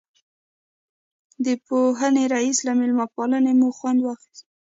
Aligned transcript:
د 1.45 1.47
پوهنې 1.67 2.23
رئیس 2.35 2.57
له 2.67 2.73
مېلمه 2.79 3.05
پالنې 3.15 3.53
مو 3.59 3.69
خوند 3.77 3.99
واخیست. 4.01 4.45